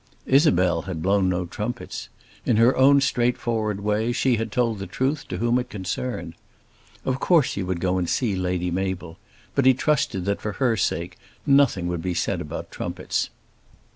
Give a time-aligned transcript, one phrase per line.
[0.25, 2.09] Isabel had blown no trumpets.
[2.43, 6.33] In her own straightforward way she had told the truth to whom it concerned.
[7.05, 9.19] Of course he would go and see Lady Mabel,
[9.53, 13.29] but he trusted that for her own sake nothing would be said about trumpets.